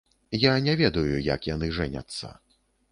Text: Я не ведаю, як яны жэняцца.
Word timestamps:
Я 0.43 0.53
не 0.69 0.73
ведаю, 0.81 1.21
як 1.29 1.41
яны 1.53 1.71
жэняцца. 1.81 2.37